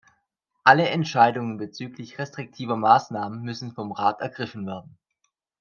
Alle 0.63 0.89
Entscheidungen 0.89 1.57
bezüglich 1.57 2.17
restriktiver 2.17 2.75
Maßnahmen 2.75 3.43
müssten 3.43 3.71
vom 3.71 3.91
Rat 3.91 4.19
ergriffen 4.19 4.65
werden. 4.65 4.97